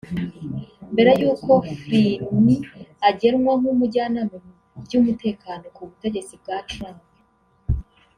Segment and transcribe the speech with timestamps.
[0.93, 2.47] mbere y'uko Flynn
[3.09, 4.35] agenwa nk’umujyanama
[4.73, 7.01] mu by’umutekano ku butegetsi bwa Trump